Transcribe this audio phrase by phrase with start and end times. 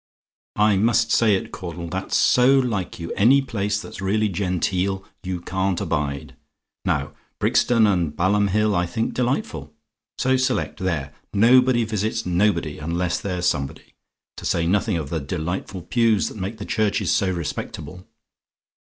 [0.55, 5.41] "I must say it, Caudle, that's so like you: any place that's really genteel you
[5.41, 6.35] can't abide.
[6.85, 9.75] Now Brixton and Baalam Hill I think delightful.
[10.17, 10.79] So select!
[10.79, 13.93] There, nobody visits nobody, unless they're somebody.
[14.37, 18.07] To say nothing of the delightful pews that make the churches so respectable!